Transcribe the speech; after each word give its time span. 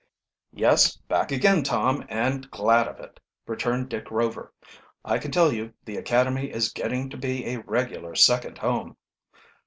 "Yes, 0.55 0.97
back 0.97 1.31
again, 1.31 1.61
Tom, 1.61 2.03
and 2.09 2.49
glad 2.49 2.87
of 2.87 2.99
it," 2.99 3.19
returned 3.45 3.89
Dick 3.89 4.09
Rover. 4.09 4.51
"I 5.05 5.19
can 5.19 5.29
tell 5.29 5.53
you, 5.53 5.75
the 5.85 5.97
academy 5.97 6.47
is 6.49 6.71
getting 6.73 7.07
to 7.11 7.17
be 7.17 7.45
a 7.45 7.59
regular 7.59 8.15
second 8.15 8.57
home." 8.57 8.97